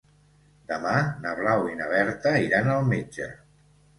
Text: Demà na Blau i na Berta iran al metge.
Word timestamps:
Demà 0.71 0.93
na 1.25 1.33
Blau 1.41 1.67
i 1.73 1.77
na 1.81 1.91
Berta 1.91 2.33
iran 2.47 2.73
al 2.79 2.89
metge. 2.95 3.31